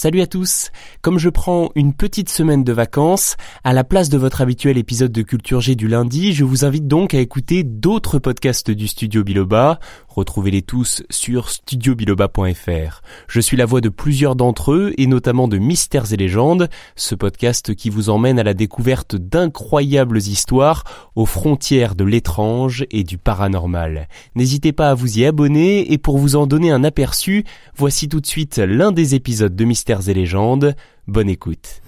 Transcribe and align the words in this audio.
Salut 0.00 0.20
à 0.20 0.28
tous 0.28 0.70
Comme 1.02 1.18
je 1.18 1.28
prends 1.28 1.72
une 1.74 1.92
petite 1.92 2.28
semaine 2.28 2.62
de 2.62 2.72
vacances, 2.72 3.34
à 3.64 3.72
la 3.72 3.82
place 3.82 4.08
de 4.08 4.16
votre 4.16 4.40
habituel 4.40 4.78
épisode 4.78 5.10
de 5.10 5.22
Culture 5.22 5.60
G 5.60 5.74
du 5.74 5.88
lundi, 5.88 6.32
je 6.34 6.44
vous 6.44 6.64
invite 6.64 6.86
donc 6.86 7.14
à 7.14 7.18
écouter 7.18 7.64
d'autres 7.64 8.20
podcasts 8.20 8.70
du 8.70 8.86
Studio 8.86 9.24
Biloba. 9.24 9.80
Retrouvez-les 10.18 10.62
tous 10.62 11.04
sur 11.10 11.48
studiobiloba.fr. 11.48 13.02
Je 13.28 13.40
suis 13.40 13.56
la 13.56 13.66
voix 13.66 13.80
de 13.80 13.88
plusieurs 13.88 14.34
d'entre 14.34 14.72
eux, 14.72 14.92
et 14.98 15.06
notamment 15.06 15.46
de 15.46 15.58
Mystères 15.58 16.12
et 16.12 16.16
légendes, 16.16 16.68
ce 16.96 17.14
podcast 17.14 17.72
qui 17.76 17.88
vous 17.88 18.10
emmène 18.10 18.40
à 18.40 18.42
la 18.42 18.52
découverte 18.52 19.14
d'incroyables 19.14 20.18
histoires 20.18 20.82
aux 21.14 21.24
frontières 21.24 21.94
de 21.94 22.02
l'étrange 22.02 22.84
et 22.90 23.04
du 23.04 23.16
paranormal. 23.16 24.08
N'hésitez 24.34 24.72
pas 24.72 24.90
à 24.90 24.94
vous 24.94 25.20
y 25.20 25.24
abonner, 25.24 25.92
et 25.92 25.98
pour 25.98 26.18
vous 26.18 26.34
en 26.34 26.48
donner 26.48 26.72
un 26.72 26.82
aperçu, 26.82 27.44
voici 27.76 28.08
tout 28.08 28.20
de 28.20 28.26
suite 28.26 28.58
l'un 28.58 28.90
des 28.90 29.14
épisodes 29.14 29.54
de 29.54 29.64
Mystères 29.64 30.08
et 30.08 30.14
légendes. 30.14 30.74
Bonne 31.06 31.28
écoute. 31.28 31.80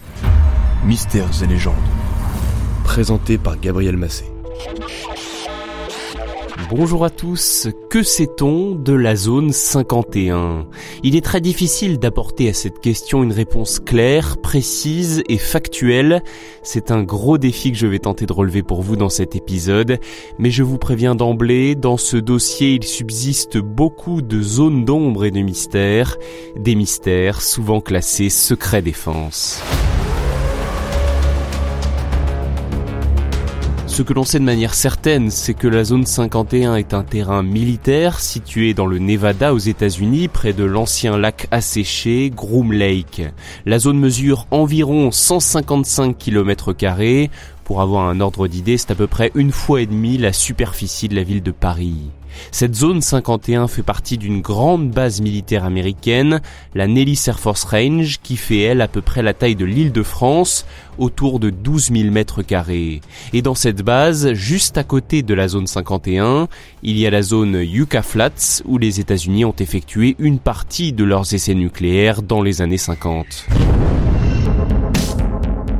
Mystères 0.87 1.43
et 1.43 1.49
légendes. 1.49 1.75
Présenté 2.85 3.39
par 3.39 3.59
Gabriel 3.59 3.97
Massé. 3.97 4.27
Bonjour 6.71 7.05
à 7.05 7.11
tous, 7.11 7.67
que 7.89 8.05
sait-on 8.05 8.77
de 8.77 8.93
la 8.93 9.17
zone 9.17 9.53
51 9.53 10.69
Il 11.03 11.17
est 11.17 11.25
très 11.25 11.41
difficile 11.41 11.99
d'apporter 11.99 12.49
à 12.49 12.53
cette 12.53 12.79
question 12.79 13.25
une 13.25 13.33
réponse 13.33 13.81
claire, 13.81 14.37
précise 14.37 15.25
et 15.29 15.37
factuelle. 15.37 16.23
C'est 16.63 16.93
un 16.93 17.03
gros 17.03 17.39
défi 17.39 17.73
que 17.73 17.77
je 17.77 17.89
vais 17.89 17.99
tenter 17.99 18.25
de 18.25 18.33
relever 18.33 18.63
pour 18.63 18.83
vous 18.83 18.95
dans 18.95 19.09
cet 19.09 19.35
épisode, 19.35 19.99
mais 20.39 20.53
je 20.53 20.63
vous 20.63 20.79
préviens 20.79 21.17
d'emblée, 21.17 21.75
dans 21.75 21.97
ce 21.97 22.17
dossier 22.17 22.75
il 22.75 22.85
subsiste 22.85 23.59
beaucoup 23.59 24.23
de 24.23 24.41
zones 24.41 24.85
d'ombre 24.85 25.25
et 25.25 25.33
de 25.33 25.41
mystères, 25.41 26.19
des 26.57 26.77
mystères 26.77 27.43
souvent 27.43 27.81
classés 27.81 28.31
secret 28.31 28.81
défense. 28.81 29.61
Ce 33.91 34.03
que 34.03 34.13
l'on 34.13 34.23
sait 34.23 34.39
de 34.39 34.45
manière 34.45 34.75
certaine, 34.75 35.31
c'est 35.31 35.53
que 35.53 35.67
la 35.67 35.83
zone 35.83 36.07
51 36.07 36.77
est 36.77 36.95
un 36.95 37.03
terrain 37.03 37.43
militaire 37.43 38.21
situé 38.21 38.73
dans 38.73 38.87
le 38.87 39.01
Nevada 39.01 39.53
aux 39.53 39.59
États-Unis, 39.59 40.29
près 40.29 40.53
de 40.53 40.63
l'ancien 40.63 41.19
lac 41.19 41.49
asséché 41.51 42.31
Groom 42.33 42.73
Lake. 42.73 43.23
La 43.67 43.81
zone 43.81 43.99
mesure 43.99 44.47
environ 44.53 45.11
155 45.11 46.17
km 46.17 46.73
Pour 47.65 47.81
avoir 47.81 48.09
un 48.09 48.21
ordre 48.21 48.47
d'idée, 48.47 48.79
c'est 48.79 48.93
à 48.93 48.95
peu 48.95 49.09
près 49.09 49.33
une 49.35 49.51
fois 49.51 49.81
et 49.83 49.87
demie 49.87 50.19
la 50.19 50.33
superficie 50.33 51.09
de 51.09 51.17
la 51.17 51.25
ville 51.25 51.43
de 51.43 51.51
Paris. 51.51 52.11
Cette 52.53 52.75
zone 52.75 53.01
51 53.01 53.69
fait 53.69 53.83
partie 53.83 54.19
d'une 54.19 54.41
grande 54.41 54.91
base 54.91 55.21
militaire 55.21 55.65
américaine, 55.65 56.41
la 56.75 56.87
Nellis 56.87 57.23
Air 57.27 57.39
Force 57.39 57.65
Range, 57.65 58.19
qui 58.23 58.37
fait 58.37 58.61
elle 58.61 58.81
à 58.81 58.89
peu 58.89 59.01
près 59.01 59.23
la 59.23 59.35
taille 59.35 59.57
de 59.57 59.65
l'île 59.65 59.93
de 59.93 60.03
France, 60.03 60.67
autour 60.99 61.41
de 61.41 61.51
12 61.51 61.93
000 61.93 62.11
mètres 62.11 62.43
carrés. 62.43 63.01
Et 63.33 63.43
dans 63.43 63.55
cette 63.55 63.83
base, 63.83 64.33
juste 64.35 64.79
à 64.79 64.85
côté 64.85 65.23
de 65.23 65.35
la 65.35 65.49
zone 65.49 65.67
51, 65.67 66.49
il 66.83 66.99
y 66.99 67.07
a 67.07 67.11
la 67.11 67.23
zone 67.23 67.55
Yucca 67.63 68.03
Flats, 68.03 68.63
où 68.65 68.79
les 68.79 69.01
États-Unis 69.01 69.45
ont 69.45 69.55
effectué 69.59 70.17
une 70.19 70.39
partie 70.39 70.93
de 70.93 71.05
leurs 71.05 71.33
essais 71.35 71.55
nucléaires 71.55 72.23
dans 72.23 72.43
les 72.43 72.63
années 72.63 72.79
50. 72.79 73.47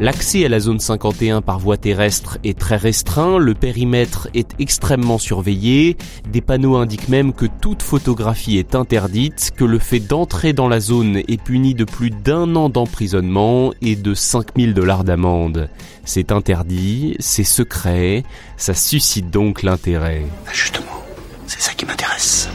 L'accès 0.01 0.47
à 0.47 0.49
la 0.49 0.61
zone 0.61 0.81
51 0.81 1.43
par 1.43 1.59
voie 1.59 1.77
terrestre 1.77 2.39
est 2.43 2.59
très 2.59 2.77
restreint, 2.77 3.37
le 3.37 3.53
périmètre 3.53 4.29
est 4.33 4.55
extrêmement 4.59 5.19
surveillé, 5.19 5.99
des 6.27 6.41
panneaux 6.41 6.77
indiquent 6.77 7.11
même 7.11 7.35
que 7.35 7.45
toute 7.45 7.83
photographie 7.83 8.57
est 8.57 8.75
interdite, 8.75 9.51
que 9.55 9.65
le 9.65 9.79
fait 9.79 10.01
d'entrer 10.01 10.55
dans 10.55 10.69
la 10.69 10.81
zone 10.81 11.19
est 11.19 11.43
puni 11.43 11.75
de 11.75 11.85
plus 11.85 12.09
d'un 12.09 12.57
an 12.57 12.71
d'emprisonnement 12.71 13.75
et 13.83 13.95
de 13.95 14.15
5000 14.15 14.73
dollars 14.73 15.05
d'amende. 15.05 15.69
C'est 16.07 16.33
interdit, 16.33 17.17
c'est 17.19 17.45
secret, 17.45 18.25
ça 18.57 18.73
suscite 18.73 19.31
donc 19.31 19.63
l'intérêt. 19.63 20.25
Justement, 20.51 21.05
c'est 21.47 21.61
ça 21.61 21.75
qui 21.75 21.85
m'intéresse. 21.85 22.49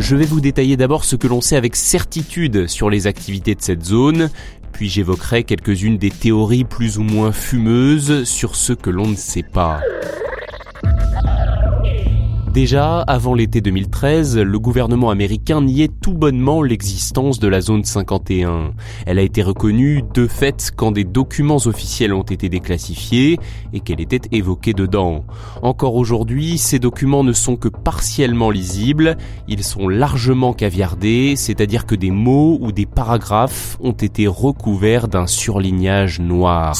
Je 0.00 0.16
vais 0.16 0.24
vous 0.24 0.40
détailler 0.40 0.78
d'abord 0.78 1.04
ce 1.04 1.14
que 1.14 1.26
l'on 1.26 1.42
sait 1.42 1.56
avec 1.56 1.76
certitude 1.76 2.68
sur 2.68 2.88
les 2.88 3.06
activités 3.06 3.54
de 3.54 3.60
cette 3.60 3.84
zone, 3.84 4.30
puis 4.72 4.88
j'évoquerai 4.88 5.44
quelques-unes 5.44 5.98
des 5.98 6.10
théories 6.10 6.64
plus 6.64 6.96
ou 6.96 7.02
moins 7.02 7.32
fumeuses 7.32 8.24
sur 8.24 8.56
ce 8.56 8.72
que 8.72 8.88
l'on 8.88 9.08
ne 9.08 9.14
sait 9.14 9.42
pas. 9.42 9.82
Déjà, 12.52 13.02
avant 13.02 13.34
l'été 13.34 13.60
2013, 13.60 14.36
le 14.38 14.58
gouvernement 14.58 15.10
américain 15.10 15.62
niait 15.62 15.86
tout 15.86 16.14
bonnement 16.14 16.62
l'existence 16.62 17.38
de 17.38 17.46
la 17.46 17.60
zone 17.60 17.84
51. 17.84 18.72
Elle 19.06 19.20
a 19.20 19.22
été 19.22 19.44
reconnue 19.44 20.02
de 20.14 20.26
fait 20.26 20.72
quand 20.74 20.90
des 20.90 21.04
documents 21.04 21.60
officiels 21.66 22.12
ont 22.12 22.24
été 22.24 22.48
déclassifiés 22.48 23.38
et 23.72 23.78
qu'elle 23.78 24.00
était 24.00 24.28
évoquée 24.32 24.72
dedans. 24.72 25.24
Encore 25.62 25.94
aujourd'hui, 25.94 26.58
ces 26.58 26.80
documents 26.80 27.22
ne 27.22 27.32
sont 27.32 27.54
que 27.54 27.68
partiellement 27.68 28.50
lisibles, 28.50 29.16
ils 29.46 29.62
sont 29.62 29.86
largement 29.86 30.52
caviardés, 30.52 31.34
c'est-à-dire 31.36 31.86
que 31.86 31.94
des 31.94 32.10
mots 32.10 32.58
ou 32.60 32.72
des 32.72 32.86
paragraphes 32.86 33.78
ont 33.80 33.92
été 33.92 34.26
recouverts 34.26 35.06
d'un 35.06 35.28
surlignage 35.28 36.18
noir. 36.18 36.74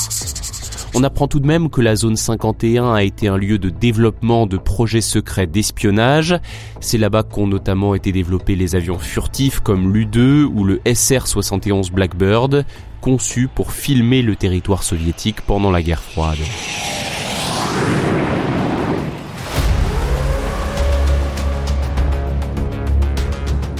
On 0.92 1.04
apprend 1.04 1.28
tout 1.28 1.38
de 1.38 1.46
même 1.46 1.70
que 1.70 1.80
la 1.80 1.94
zone 1.94 2.16
51 2.16 2.92
a 2.92 3.02
été 3.04 3.28
un 3.28 3.36
lieu 3.36 3.58
de 3.58 3.70
développement 3.70 4.46
de 4.46 4.56
projets 4.56 5.00
secrets 5.00 5.46
d'espionnage. 5.46 6.34
C'est 6.80 6.98
là-bas 6.98 7.22
qu'ont 7.22 7.46
notamment 7.46 7.94
été 7.94 8.10
développés 8.10 8.56
les 8.56 8.74
avions 8.74 8.98
furtifs 8.98 9.60
comme 9.60 9.92
l'U-2 9.92 10.44
ou 10.44 10.64
le 10.64 10.78
SR-71 10.78 11.92
Blackbird, 11.92 12.64
conçus 13.00 13.48
pour 13.54 13.72
filmer 13.72 14.22
le 14.22 14.34
territoire 14.34 14.82
soviétique 14.82 15.42
pendant 15.42 15.70
la 15.70 15.82
guerre 15.82 16.02
froide. 16.02 16.38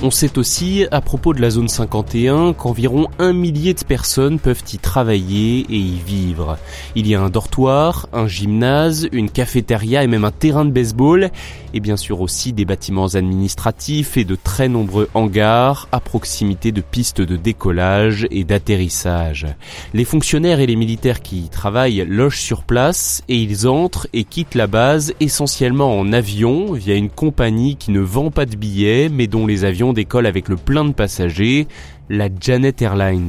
On 0.02 0.10
sait 0.10 0.38
aussi, 0.38 0.86
à 0.92 1.02
propos 1.02 1.34
de 1.34 1.42
la 1.42 1.50
zone 1.50 1.68
51, 1.68 2.54
qu'environ 2.54 3.08
un 3.18 3.34
millier 3.34 3.74
de 3.74 3.84
personnes 3.84 4.38
peuvent 4.38 4.62
y 4.72 4.78
travailler 4.78 5.66
et 5.68 5.76
y 5.76 5.98
vivre. 5.98 6.56
Il 6.94 7.06
y 7.06 7.14
a 7.14 7.20
un 7.20 7.28
dortoir, 7.28 8.08
un 8.14 8.26
gymnase, 8.26 9.08
une 9.12 9.28
cafétéria 9.28 10.02
et 10.02 10.06
même 10.06 10.24
un 10.24 10.30
terrain 10.30 10.64
de 10.64 10.70
baseball, 10.70 11.30
et 11.74 11.80
bien 11.80 11.98
sûr 11.98 12.22
aussi 12.22 12.54
des 12.54 12.64
bâtiments 12.64 13.08
administratifs 13.08 14.16
et 14.16 14.24
de 14.24 14.38
très 14.42 14.70
nombreux 14.70 15.10
hangars 15.12 15.86
à 15.92 16.00
proximité 16.00 16.72
de 16.72 16.80
pistes 16.80 17.20
de 17.20 17.36
décollage 17.36 18.26
et 18.30 18.44
d'atterrissage. 18.44 19.48
Les 19.92 20.06
fonctionnaires 20.06 20.60
et 20.60 20.66
les 20.66 20.76
militaires 20.76 21.20
qui 21.20 21.40
y 21.40 21.48
travaillent 21.50 22.06
logent 22.08 22.40
sur 22.40 22.62
place 22.62 23.22
et 23.28 23.36
ils 23.36 23.68
entrent 23.68 24.06
et 24.14 24.24
quittent 24.24 24.54
la 24.54 24.66
base 24.66 25.12
essentiellement 25.20 25.98
en 25.98 26.10
avion 26.14 26.72
via 26.72 26.94
une 26.94 27.10
compagnie 27.10 27.76
qui 27.76 27.90
ne 27.90 28.00
vend 28.00 28.30
pas 28.30 28.46
de 28.46 28.56
billets 28.56 29.10
mais 29.10 29.26
dont 29.26 29.46
les 29.46 29.64
avions 29.64 29.89
d'école 29.92 30.26
avec 30.26 30.48
le 30.48 30.56
plein 30.56 30.84
de 30.84 30.92
passagers, 30.92 31.66
la 32.08 32.28
Janet 32.40 32.82
Airlines. 32.82 33.28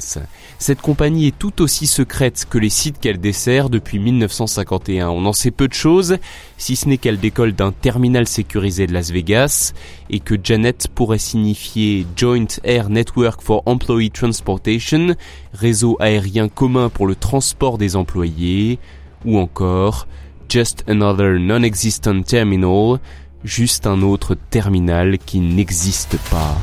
Cette 0.57 0.81
compagnie 0.81 1.27
est 1.27 1.37
tout 1.37 1.61
aussi 1.61 1.87
secrète 1.87 2.47
que 2.49 2.57
les 2.57 2.69
sites 2.69 2.99
qu'elle 2.99 3.19
dessert 3.19 3.69
depuis 3.69 3.99
1951. 3.99 5.09
On 5.09 5.25
en 5.25 5.33
sait 5.33 5.51
peu 5.51 5.67
de 5.67 5.73
choses, 5.73 6.17
si 6.57 6.75
ce 6.75 6.89
n'est 6.89 6.97
qu'elle 6.97 7.19
décolle 7.19 7.53
d'un 7.53 7.71
terminal 7.71 8.27
sécurisé 8.27 8.87
de 8.87 8.93
Las 8.93 9.11
Vegas 9.11 9.73
et 10.09 10.19
que 10.19 10.35
Janet 10.41 10.87
pourrait 10.93 11.19
signifier 11.19 12.05
Joint 12.15 12.47
Air 12.63 12.89
Network 12.89 13.41
for 13.41 13.61
Employee 13.65 14.11
Transportation, 14.11 15.15
réseau 15.53 15.95
aérien 15.99 16.49
commun 16.49 16.89
pour 16.89 17.05
le 17.05 17.15
transport 17.15 17.77
des 17.77 17.95
employés, 17.95 18.79
ou 19.25 19.37
encore 19.37 20.07
Just 20.49 20.83
Another 20.87 21.39
Non-Existent 21.39 22.23
Terminal, 22.23 22.99
juste 23.43 23.87
un 23.87 24.01
autre 24.01 24.35
terminal 24.49 25.17
qui 25.17 25.39
n'existe 25.39 26.17
pas. 26.29 26.57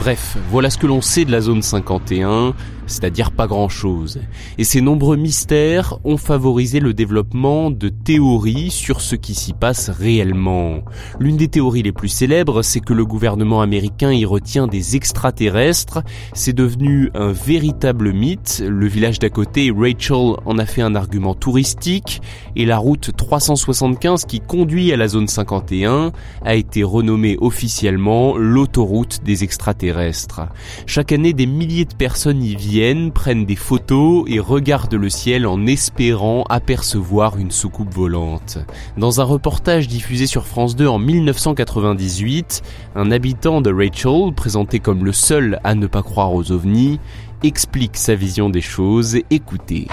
Bref, 0.00 0.36
voilà 0.50 0.70
ce 0.70 0.78
que 0.78 0.86
l'on 0.86 1.02
sait 1.02 1.24
de 1.24 1.32
la 1.32 1.40
zone 1.40 1.62
51, 1.62 2.54
c'est-à-dire 2.88 3.30
pas 3.30 3.46
grand-chose. 3.46 4.20
Et 4.58 4.64
ces 4.64 4.80
nombreux 4.80 5.16
mystères 5.16 5.98
ont 6.04 6.16
favorisé 6.16 6.80
le 6.80 6.94
développement 6.94 7.70
de 7.70 7.88
théories 7.88 8.70
sur 8.70 9.00
ce 9.00 9.14
qui 9.14 9.34
s'y 9.34 9.52
passe 9.52 9.90
réellement. 9.90 10.80
L'une 11.20 11.36
des 11.36 11.48
théories 11.48 11.82
les 11.82 11.92
plus 11.92 12.08
célèbres, 12.08 12.62
c'est 12.62 12.80
que 12.80 12.92
le 12.92 13.06
gouvernement 13.06 13.60
américain 13.60 14.12
y 14.12 14.24
retient 14.24 14.66
des 14.66 14.96
extraterrestres. 14.96 16.02
C'est 16.32 16.52
devenu 16.52 17.10
un 17.14 17.32
véritable 17.32 18.12
mythe. 18.12 18.62
Le 18.66 18.86
village 18.86 19.18
d'à 19.18 19.30
côté, 19.30 19.70
Rachel, 19.70 20.34
en 20.44 20.58
a 20.58 20.66
fait 20.66 20.82
un 20.82 20.94
argument 20.94 21.34
touristique 21.34 22.20
et 22.56 22.64
la 22.64 22.78
route 22.78 23.10
375 23.16 24.24
qui 24.24 24.40
conduit 24.40 24.92
à 24.92 24.96
la 24.96 25.08
zone 25.08 25.28
51 25.28 26.12
a 26.44 26.54
été 26.54 26.82
renommée 26.82 27.36
officiellement 27.40 28.36
l'autoroute 28.36 29.20
des 29.24 29.44
extraterrestres. 29.44 30.42
Chaque 30.86 31.12
année, 31.12 31.32
des 31.32 31.46
milliers 31.46 31.84
de 31.84 31.94
personnes 31.94 32.42
y 32.42 32.56
viennent, 32.56 32.77
prennent 33.12 33.44
des 33.44 33.56
photos 33.56 34.24
et 34.28 34.38
regardent 34.38 34.94
le 34.94 35.08
ciel 35.08 35.46
en 35.46 35.66
espérant 35.66 36.44
apercevoir 36.48 37.36
une 37.36 37.50
soucoupe 37.50 37.92
volante. 37.92 38.58
Dans 38.96 39.20
un 39.20 39.24
reportage 39.24 39.88
diffusé 39.88 40.26
sur 40.26 40.46
France 40.46 40.76
2 40.76 40.86
en 40.86 40.98
1998, 40.98 42.62
un 42.94 43.10
habitant 43.10 43.60
de 43.60 43.72
Rachel, 43.72 44.32
présenté 44.34 44.78
comme 44.78 45.04
le 45.04 45.12
seul 45.12 45.60
à 45.64 45.74
ne 45.74 45.88
pas 45.88 46.02
croire 46.02 46.32
aux 46.32 46.52
ovnis, 46.52 47.00
explique 47.42 47.96
sa 47.96 48.14
vision 48.14 48.48
des 48.48 48.60
choses. 48.60 49.18
Écoutez. 49.30 49.88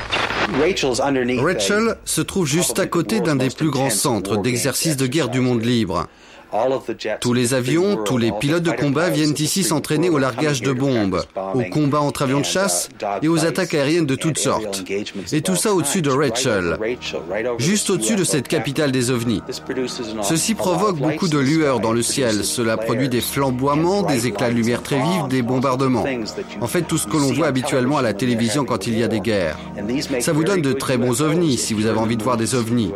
Rachel 1.39 1.95
se 2.05 2.21
trouve 2.21 2.45
juste 2.45 2.77
à 2.77 2.85
côté 2.85 3.19
d'un 3.19 3.35
des 3.35 3.49
plus 3.49 3.71
grands 3.71 3.89
centres 3.89 4.37
d'exercice 4.37 4.95
de 4.95 5.07
guerre 5.07 5.29
du 5.29 5.39
monde 5.39 5.63
libre. 5.63 6.07
Tous 7.19 7.33
les 7.33 7.53
avions, 7.53 7.97
tous 8.03 8.17
les 8.17 8.31
pilotes 8.31 8.63
de 8.63 8.71
combat 8.71 9.09
viennent 9.09 9.35
ici 9.37 9.63
s'entraîner 9.63 10.09
au 10.09 10.17
largage 10.17 10.61
de 10.61 10.71
bombes, 10.71 11.23
au 11.53 11.63
combat 11.63 11.99
entre 11.99 12.23
avions 12.23 12.39
de 12.39 12.45
chasse 12.45 12.89
et 13.21 13.27
aux 13.27 13.45
attaques 13.45 13.73
aériennes 13.73 14.05
de 14.05 14.15
toutes 14.15 14.37
sortes. 14.37 14.83
Et 15.31 15.41
tout 15.41 15.55
ça 15.55 15.73
au-dessus 15.73 16.01
de 16.01 16.09
Rachel, 16.09 16.77
juste 17.57 17.89
au-dessus 17.89 18.15
de 18.15 18.23
cette 18.23 18.47
capitale 18.47 18.91
des 18.91 19.11
ovnis. 19.11 19.41
Ceci 20.21 20.55
provoque 20.55 20.97
beaucoup 20.97 21.27
de 21.27 21.37
lueurs 21.37 21.79
dans 21.79 21.93
le 21.93 22.01
ciel. 22.01 22.43
Cela 22.43 22.77
produit 22.77 23.09
des 23.09 23.21
flamboiements, 23.21 24.03
des 24.03 24.27
éclats 24.27 24.49
de 24.49 24.55
lumière 24.55 24.81
très 24.81 24.97
vifs, 24.97 25.27
des 25.29 25.41
bombardements. 25.41 26.05
En 26.61 26.67
fait, 26.67 26.83
tout 26.83 26.97
ce 26.97 27.07
que 27.07 27.17
l'on 27.17 27.33
voit 27.33 27.47
habituellement 27.47 27.97
à 27.97 28.01
la 28.01 28.13
télévision 28.13 28.65
quand 28.65 28.87
il 28.87 28.97
y 28.97 29.03
a 29.03 29.07
des 29.07 29.19
guerres. 29.19 29.57
Ça 30.19 30.33
vous 30.33 30.43
donne 30.43 30.61
de 30.61 30.73
très 30.73 30.97
bons 30.97 31.21
ovnis 31.21 31.57
si 31.57 31.73
vous 31.73 31.85
avez 31.85 31.99
envie 31.99 32.17
de 32.17 32.23
voir 32.23 32.37
des 32.37 32.55
ovnis. 32.55 32.91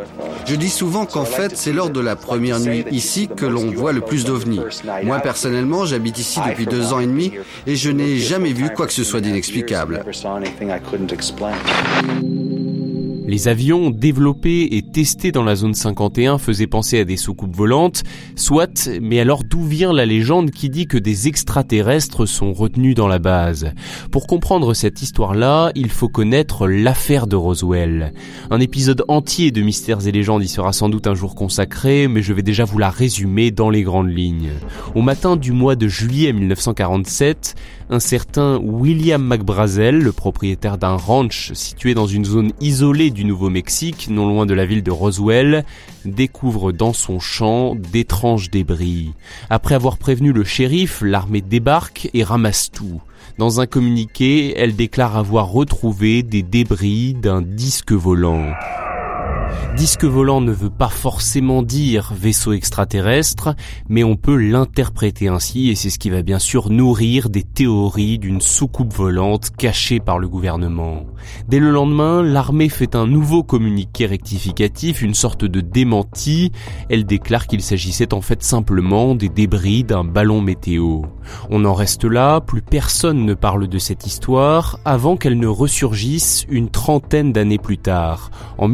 Je 0.46 0.56
dis 0.56 0.70
souvent 0.70 1.06
qu'en 1.06 1.26
fait, 1.26 1.56
c'est 1.56 1.74
lors 1.74 1.90
de 1.90 2.00
la 2.00 2.16
première 2.16 2.60
nuit 2.60 2.86
ici 2.92 3.30
que 3.36 3.46
l'on 3.50 3.72
voit 3.72 3.94
le 3.94 4.02
plus 4.02 4.26
d'ovnis. 4.26 4.62
Moi, 5.04 5.20
personnellement, 5.20 5.86
j'habite 5.86 6.20
ici 6.20 6.40
depuis 6.48 6.66
deux 6.66 6.94
ans 6.94 7.00
et 7.00 7.08
demi 7.08 7.34
et 7.68 7.76
je 7.76 7.90
n'ai 7.90 8.18
jamais 8.18 8.54
vu 8.54 8.70
quoi 8.74 8.88
que 8.88 8.94
ce 8.94 9.04
soit 9.04 9.22
d'inexplicable. 9.22 10.04
Les 13.30 13.48
avions 13.48 13.92
développés 13.92 14.76
et 14.76 14.82
testés 14.82 15.32
dans 15.32 15.44
la 15.44 15.56
zone 15.56 15.76
51 15.76 16.40
faisaient 16.40 16.66
penser 16.66 16.98
à 16.98 17.06
des 17.06 17.16
soucoupes 17.16 17.56
volantes, 17.56 18.02
soit, 18.36 18.90
mais 19.00 19.20
alors 19.20 19.44
d'où 19.44 19.64
vient 19.64 19.94
la 19.94 20.08
légende 20.08 20.50
qui 20.50 20.72
dit 20.72 20.88
que 20.88 20.98
des 20.98 21.28
extraterrestres 21.28 22.26
sont 22.26 22.54
retenus 22.54 22.96
dans 22.96 23.08
la 23.08 23.20
base? 23.20 23.72
Pour 24.10 24.26
comprendre 24.26 24.74
cette 24.74 25.04
histoire-là, 25.04 25.72
il 25.76 25.92
faut 25.92 26.10
connaître 26.10 26.68
l'affaire 26.68 27.28
de 27.28 27.36
Roswell. 27.36 28.14
Un 28.50 28.60
épisode 28.60 29.06
entier 29.08 29.52
de 29.52 29.62
Mystères 29.62 30.08
et 30.08 30.12
légendes 30.12 30.44
y 30.44 30.48
sera 30.48 30.74
sans 30.74 30.90
doute 30.90 31.06
un 31.06 31.14
jour 31.14 31.36
consacré, 31.36 32.08
mais 32.08 32.24
je 32.24 32.34
vais 32.34 32.42
déjà 32.42 32.66
vous 32.66 32.80
la 32.80 32.90
résumer 32.90 33.52
dans 33.52 33.70
les 33.70 33.84
grandes 33.84 34.10
lignes. 34.10 34.54
Au 34.96 35.04
matin 35.04 35.36
du 35.36 35.52
mois 35.52 35.76
de 35.76 35.88
juillet 35.88 36.34
1947, 36.34 37.54
un 37.92 38.00
certain 38.00 38.58
William 38.58 39.24
McBrazel, 39.24 40.00
le 40.00 40.12
propriétaire 40.12 40.78
d'un 40.78 40.96
ranch 40.96 41.52
situé 41.54 41.94
dans 41.94 42.06
une 42.06 42.26
zone 42.26 42.54
isolée 42.62 43.10
du 43.10 43.19
Nouveau-Mexique, 43.26 44.08
non 44.10 44.28
loin 44.28 44.46
de 44.46 44.54
la 44.54 44.66
ville 44.66 44.84
de 44.84 44.92
Roswell, 44.92 45.66
découvre 46.06 46.72
dans 46.72 46.94
son 46.94 47.20
champ 47.20 47.76
d'étranges 47.76 48.50
débris. 48.50 49.14
Après 49.50 49.76
avoir 49.76 49.98
prévenu 49.98 50.32
le 50.32 50.44
shérif, 50.44 51.02
l'armée 51.02 51.42
débarque 51.42 52.10
et 52.14 52.24
ramasse 52.24 52.72
tout. 52.72 53.02
Dans 53.38 53.62
un 53.62 53.68
communiqué, 53.68 54.54
elle 54.58 54.76
déclare 54.76 55.18
avoir 55.18 55.50
retrouvé 55.52 56.24
des 56.24 56.44
débris 56.44 57.14
d'un 57.14 57.42
disque 57.42 57.92
volant. 57.92 58.54
Disque 59.76 60.04
volant 60.04 60.42
ne 60.42 60.52
veut 60.52 60.70
pas 60.70 60.90
forcément 60.90 61.64
dire 61.64 62.12
vaisseau 62.14 62.54
extraterrestre, 62.54 63.56
mais 63.88 64.04
on 64.04 64.16
peut 64.16 64.36
l'interpréter 64.36 65.30
ainsi 65.30 65.70
et 65.70 65.76
c'est 65.76 65.90
ce 65.90 66.00
qui 66.00 66.10
va 66.10 66.22
bien 66.22 66.40
sûr 66.40 66.70
nourrir 66.70 67.30
des 67.30 67.44
théories 67.44 68.20
d'une 68.20 68.42
soucoupe 68.42 68.94
volante 68.94 69.52
cachée 69.58 70.00
par 70.00 70.20
le 70.20 70.28
gouvernement. 70.28 71.06
Dès 71.48 71.60
le 71.60 71.72
lendemain, 71.72 72.22
l'armée 72.24 72.70
fait 72.70 72.96
un 72.96 73.08
nouveau 73.08 73.44
communiqué 73.44 74.06
rectificatif, 74.06 75.02
une 75.02 75.14
sorte 75.14 75.46
de 75.46 75.62
démenti. 75.62 76.52
Elle 76.90 77.06
déclare 77.06 77.48
qu'il 77.48 77.62
s'agissait 77.62 78.14
en 78.14 78.22
fait 78.22 78.44
simplement 78.44 79.16
des 79.16 79.30
débris 79.30 79.84
d'un 79.84 80.04
ballon 80.04 80.42
météo. 80.42 81.04
On 81.50 81.64
en 81.66 81.74
reste 81.74 82.06
là, 82.06 82.42
plus 82.42 82.62
personne 82.62 83.26
ne 83.26 83.34
parle 83.34 83.68
de 83.68 83.78
cette 83.78 84.06
histoire 84.06 84.80
avant 84.84 85.16
qu'elle 85.16 85.40
ne 85.40 85.48
ressurgisse 85.48 86.46
une 86.50 86.70
trentaine 86.70 87.32
d'années 87.32 87.58
plus 87.60 87.78
tard. 87.78 88.32
En 88.58 88.68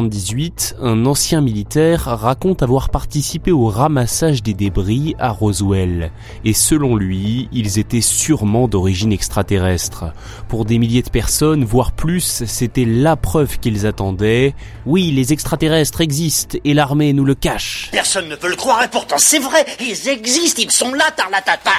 1978, 0.00 0.76
un 0.80 1.04
ancien 1.04 1.42
militaire 1.42 2.04
raconte 2.04 2.62
avoir 2.62 2.88
participé 2.88 3.52
au 3.52 3.66
ramassage 3.66 4.42
des 4.42 4.54
débris 4.54 5.14
à 5.18 5.30
Roswell. 5.30 6.10
Et 6.46 6.54
selon 6.54 6.96
lui, 6.96 7.48
ils 7.52 7.78
étaient 7.78 8.00
sûrement 8.00 8.68
d'origine 8.68 9.12
extraterrestre. 9.12 10.04
Pour 10.48 10.64
des 10.64 10.78
milliers 10.78 11.02
de 11.02 11.10
personnes, 11.10 11.64
voire 11.64 11.92
plus, 11.92 12.44
c'était 12.46 12.86
la 12.86 13.16
preuve 13.16 13.58
qu'ils 13.58 13.86
attendaient. 13.86 14.54
Oui, 14.86 15.10
les 15.10 15.34
extraterrestres 15.34 16.00
existent 16.00 16.56
et 16.64 16.72
l'armée 16.72 17.12
nous 17.12 17.26
le 17.26 17.34
cache. 17.34 17.90
Personne 17.92 18.28
ne 18.28 18.36
peut 18.36 18.48
le 18.48 18.56
croire 18.56 18.82
et 18.82 18.88
pourtant 18.88 19.16
c'est 19.18 19.40
vrai, 19.40 19.66
ils 19.80 20.08
existent, 20.08 20.62
ils 20.62 20.72
sont 20.72 20.94
là, 20.94 21.04
tarlatata. 21.14 21.70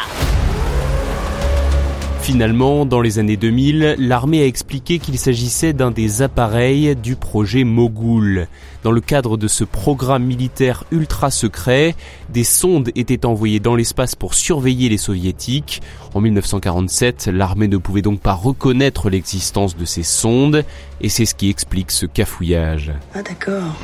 Finalement, 2.24 2.86
dans 2.86 3.02
les 3.02 3.20
années 3.20 3.36
2000, 3.36 3.98
l'armée 4.00 4.44
a 4.44 4.46
expliqué 4.46 4.98
qu'il 4.98 5.20
s'agissait 5.20 5.74
d'un 5.74 5.92
des 5.92 6.22
appareils 6.22 6.96
du 6.96 7.18
projet 7.18 7.66
Mogul. 7.66 8.48
Dans 8.82 8.94
le 8.94 9.02
cadre 9.02 9.36
de 9.36 9.50
ce 9.50 9.66
programme 9.66 10.24
militaire 10.24 10.86
ultra 10.92 11.32
secret, 11.32 11.96
des 12.30 12.46
sondes 12.46 12.92
étaient 12.96 13.26
envoyées 13.26 13.60
dans 13.60 13.76
l'espace 13.76 14.16
pour 14.16 14.36
surveiller 14.36 14.88
les 14.88 14.98
soviétiques. 14.98 15.82
En 16.14 16.22
1947, 16.22 17.28
l'armée 17.28 17.68
ne 17.68 17.76
pouvait 17.76 18.02
donc 18.02 18.22
pas 18.22 18.34
reconnaître 18.34 19.10
l'existence 19.10 19.76
de 19.76 19.84
ces 19.84 20.04
sondes, 20.04 20.64
et 21.02 21.10
c'est 21.10 21.26
ce 21.26 21.36
qui 21.36 21.50
explique 21.50 21.92
ce 21.92 22.06
cafouillage. 22.06 22.94
Ah 23.14 23.22
d'accord. 23.22 23.76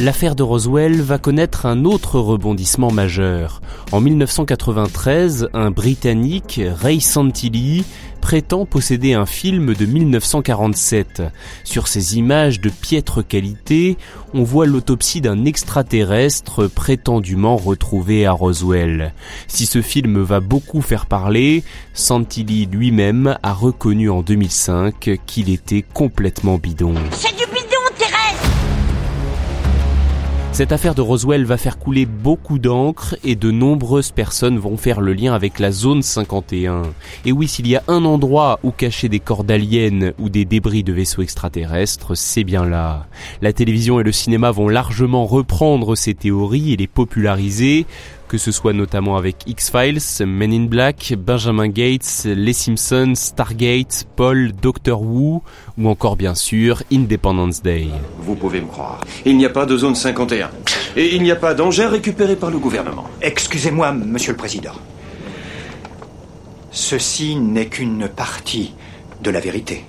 L'affaire 0.00 0.36
de 0.36 0.44
Roswell 0.44 1.02
va 1.02 1.18
connaître 1.18 1.66
un 1.66 1.84
autre 1.84 2.20
rebondissement 2.20 2.92
majeur. 2.92 3.60
En 3.90 4.00
1993, 4.00 5.48
un 5.52 5.72
Britannique, 5.72 6.60
Ray 6.64 7.00
Santilli, 7.00 7.84
prétend 8.20 8.64
posséder 8.64 9.14
un 9.14 9.26
film 9.26 9.74
de 9.74 9.86
1947. 9.86 11.24
Sur 11.64 11.88
ces 11.88 12.16
images 12.16 12.60
de 12.60 12.70
piètre 12.70 13.26
qualité, 13.26 13.96
on 14.34 14.44
voit 14.44 14.66
l'autopsie 14.66 15.20
d'un 15.20 15.44
extraterrestre 15.44 16.68
prétendument 16.68 17.56
retrouvé 17.56 18.24
à 18.24 18.30
Roswell. 18.30 19.12
Si 19.48 19.66
ce 19.66 19.82
film 19.82 20.22
va 20.22 20.38
beaucoup 20.38 20.80
faire 20.80 21.06
parler, 21.06 21.64
Santilli 21.92 22.66
lui-même 22.66 23.36
a 23.42 23.52
reconnu 23.52 24.10
en 24.10 24.22
2005 24.22 25.18
qu'il 25.26 25.50
était 25.50 25.82
complètement 25.82 26.56
bidon. 26.56 26.94
Cette 30.58 30.72
affaire 30.72 30.96
de 30.96 31.02
Roswell 31.02 31.44
va 31.44 31.56
faire 31.56 31.78
couler 31.78 32.04
beaucoup 32.04 32.58
d'encre 32.58 33.14
et 33.22 33.36
de 33.36 33.52
nombreuses 33.52 34.10
personnes 34.10 34.58
vont 34.58 34.76
faire 34.76 35.00
le 35.00 35.12
lien 35.12 35.32
avec 35.32 35.60
la 35.60 35.70
zone 35.70 36.02
51. 36.02 36.82
Et 37.24 37.30
oui, 37.30 37.46
s'il 37.46 37.68
y 37.68 37.76
a 37.76 37.84
un 37.86 38.04
endroit 38.04 38.58
où 38.64 38.72
cacher 38.72 39.08
des 39.08 39.20
corps 39.20 39.44
d'aliens 39.44 40.10
ou 40.18 40.28
des 40.28 40.44
débris 40.44 40.82
de 40.82 40.92
vaisseaux 40.92 41.22
extraterrestres, 41.22 42.16
c'est 42.16 42.42
bien 42.42 42.64
là. 42.64 43.06
La 43.40 43.52
télévision 43.52 44.00
et 44.00 44.02
le 44.02 44.10
cinéma 44.10 44.50
vont 44.50 44.68
largement 44.68 45.26
reprendre 45.26 45.94
ces 45.94 46.14
théories 46.14 46.72
et 46.72 46.76
les 46.76 46.88
populariser, 46.88 47.86
que 48.28 48.38
ce 48.38 48.52
soit 48.52 48.72
notamment 48.72 49.16
avec 49.16 49.36
X-Files, 49.46 50.26
Men 50.26 50.52
in 50.52 50.64
Black, 50.66 51.14
Benjamin 51.18 51.68
Gates, 51.68 52.24
Les 52.24 52.52
Simpsons, 52.52 53.14
Stargate, 53.14 54.06
Paul, 54.16 54.52
Doctor 54.52 55.02
Who 55.02 55.42
ou 55.78 55.88
encore 55.88 56.16
bien 56.16 56.34
sûr 56.34 56.82
Independence 56.92 57.62
Day. 57.62 57.88
Vous 58.20 58.34
pouvez 58.34 58.60
me 58.60 58.66
croire. 58.66 59.00
Il 59.24 59.36
n'y 59.38 59.46
a 59.46 59.50
pas 59.50 59.66
de 59.66 59.76
zone 59.76 59.94
51. 59.94 60.50
Et 60.96 61.16
il 61.16 61.22
n'y 61.22 61.30
a 61.30 61.36
pas 61.36 61.54
d'engins 61.54 61.88
récupérés 61.88 62.36
par 62.36 62.50
le 62.50 62.58
gouvernement. 62.58 63.04
Excusez-moi, 63.22 63.92
Monsieur 63.92 64.32
le 64.32 64.38
Président. 64.38 64.74
Ceci 66.70 67.36
n'est 67.36 67.66
qu'une 67.66 68.08
partie 68.08 68.74
de 69.22 69.30
la 69.30 69.40
vérité. 69.40 69.84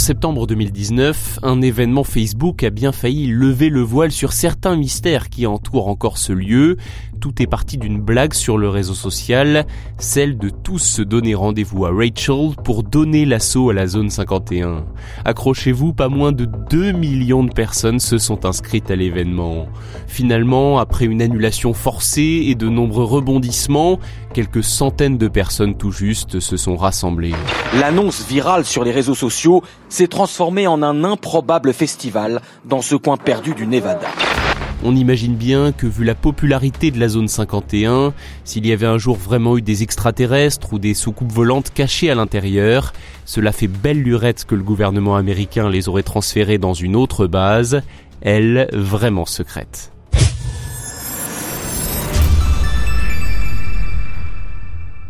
Septembre 0.00 0.46
2019, 0.46 1.40
un 1.42 1.60
événement 1.60 2.04
Facebook 2.04 2.64
a 2.64 2.70
bien 2.70 2.90
failli 2.90 3.26
lever 3.26 3.68
le 3.68 3.82
voile 3.82 4.10
sur 4.10 4.32
certains 4.32 4.74
mystères 4.74 5.28
qui 5.28 5.46
entourent 5.46 5.88
encore 5.88 6.16
ce 6.16 6.32
lieu. 6.32 6.78
Tout 7.20 7.42
est 7.42 7.46
parti 7.46 7.76
d'une 7.76 8.00
blague 8.00 8.32
sur 8.32 8.56
le 8.56 8.70
réseau 8.70 8.94
social, 8.94 9.66
celle 9.98 10.38
de 10.38 10.48
tous 10.48 10.78
se 10.78 11.02
donner 11.02 11.34
rendez-vous 11.34 11.84
à 11.84 11.90
Rachel 11.90 12.54
pour 12.64 12.82
donner 12.82 13.26
l'assaut 13.26 13.68
à 13.68 13.74
la 13.74 13.86
zone 13.86 14.08
51. 14.08 14.86
Accrochez-vous, 15.26 15.92
pas 15.92 16.08
moins 16.08 16.32
de 16.32 16.46
2 16.70 16.92
millions 16.92 17.44
de 17.44 17.52
personnes 17.52 18.00
se 18.00 18.16
sont 18.16 18.46
inscrites 18.46 18.90
à 18.90 18.96
l'événement. 18.96 19.66
Finalement, 20.06 20.78
après 20.78 21.04
une 21.04 21.20
annulation 21.20 21.74
forcée 21.74 22.44
et 22.46 22.54
de 22.54 22.70
nombreux 22.70 23.04
rebondissements, 23.04 23.98
quelques 24.32 24.64
centaines 24.64 25.18
de 25.18 25.28
personnes 25.28 25.76
tout 25.76 25.92
juste 25.92 26.40
se 26.40 26.56
sont 26.56 26.76
rassemblées. 26.76 27.34
L'annonce 27.80 28.26
virale 28.26 28.64
sur 28.64 28.84
les 28.84 28.92
réseaux 28.92 29.14
sociaux 29.14 29.62
s'est 29.88 30.08
transformée 30.08 30.66
en 30.66 30.82
un 30.82 31.04
improbable 31.04 31.72
festival 31.72 32.40
dans 32.64 32.82
ce 32.82 32.94
coin 32.94 33.16
perdu 33.16 33.54
du 33.54 33.66
Nevada. 33.66 34.08
On 34.82 34.96
imagine 34.96 35.34
bien 35.34 35.72
que 35.72 35.86
vu 35.86 36.04
la 36.04 36.14
popularité 36.14 36.90
de 36.90 36.98
la 36.98 37.08
zone 37.08 37.28
51, 37.28 38.14
s'il 38.44 38.66
y 38.66 38.72
avait 38.72 38.86
un 38.86 38.96
jour 38.96 39.16
vraiment 39.16 39.58
eu 39.58 39.62
des 39.62 39.82
extraterrestres 39.82 40.72
ou 40.72 40.78
des 40.78 40.94
soucoupes 40.94 41.32
volantes 41.32 41.70
cachées 41.74 42.10
à 42.10 42.14
l'intérieur, 42.14 42.94
cela 43.26 43.52
fait 43.52 43.66
belle 43.66 44.00
lurette 44.00 44.46
que 44.46 44.54
le 44.54 44.62
gouvernement 44.62 45.16
américain 45.16 45.68
les 45.68 45.90
aurait 45.90 46.02
transférées 46.02 46.56
dans 46.56 46.72
une 46.72 46.96
autre 46.96 47.26
base, 47.26 47.82
elle 48.22 48.68
vraiment 48.72 49.26
secrète. 49.26 49.92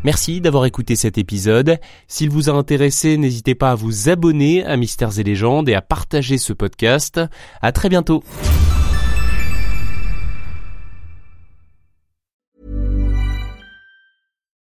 Merci 0.04 0.40
d'avoir 0.40 0.64
écouté 0.64 0.96
cet 0.96 1.18
épisode. 1.18 1.78
S'il 2.08 2.30
vous 2.30 2.48
a 2.48 2.52
intéressé, 2.52 3.16
n'hésitez 3.16 3.54
pas 3.54 3.72
à 3.72 3.74
vous 3.74 4.08
abonner 4.08 4.64
à 4.64 4.76
Mystères 4.76 5.18
et 5.18 5.22
légendes 5.22 5.68
et 5.68 5.74
à 5.74 5.82
partager 5.82 6.38
ce 6.38 6.52
podcast. 6.52 7.20
À 7.60 7.72
très 7.72 7.88
bientôt. 7.88 8.22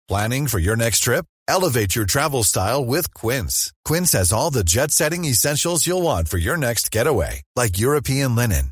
Planning 0.09 0.47
for 0.47 0.59
your 0.59 0.75
next 0.75 1.03
trip? 1.03 1.23
Elevate 1.47 1.95
your 1.95 2.05
travel 2.05 2.43
style 2.43 2.83
with 2.83 3.13
Quince. 3.13 3.71
Quince 3.85 4.13
has 4.13 4.33
all 4.33 4.51
the 4.51 4.63
jet-setting 4.63 5.23
essentials 5.25 5.85
you'll 5.85 6.01
want 6.01 6.27
for 6.27 6.37
your 6.37 6.57
next 6.57 6.91
getaway, 6.91 7.41
like 7.55 7.79
European 7.79 8.35
linen, 8.35 8.71